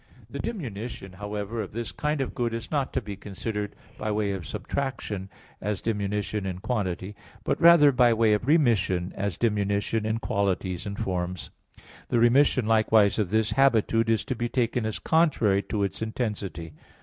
[0.31, 4.31] The diminution, however, of this kind of good is not to be considered by way
[4.31, 5.29] of subtraction,
[5.61, 10.97] as diminution in quantity, but rather by way of remission, as diminution in qualities and
[10.97, 11.51] forms.
[12.09, 16.73] The remission likewise of this habitude is to be taken as contrary to its intensity.